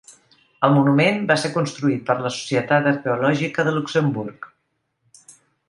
El 0.67 0.71
monument 0.77 1.19
va 1.31 1.37
ser 1.41 1.51
construït 1.57 2.01
per 2.09 2.15
la 2.23 2.31
Societat 2.37 2.89
Arqueològica 2.95 3.69
de 3.69 3.77
Luxemburg. 3.79 4.51